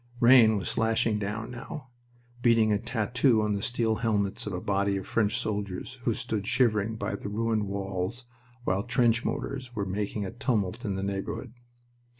Rain 0.19 0.57
was 0.57 0.67
slashing 0.67 1.19
down 1.19 1.51
now, 1.51 1.91
beating 2.41 2.71
a 2.71 2.79
tattoo 2.79 3.43
on 3.43 3.53
the 3.53 3.61
steel 3.61 3.97
helmets 3.97 4.47
of 4.47 4.53
a 4.53 4.59
body 4.59 4.97
of 4.97 5.05
French 5.05 5.37
soldiers 5.37 5.99
who 6.05 6.15
stood 6.15 6.47
shivering 6.47 6.95
by 6.95 7.13
the 7.13 7.29
ruined 7.29 7.67
walls 7.67 8.25
while 8.63 8.81
trench 8.81 9.23
mortars 9.23 9.75
were 9.75 9.85
making 9.85 10.25
a 10.25 10.31
tumult 10.31 10.83
in 10.85 10.95
the 10.95 11.03
neighborhood. 11.03 11.53